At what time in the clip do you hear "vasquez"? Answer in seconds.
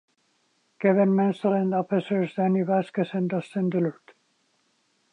2.63-3.09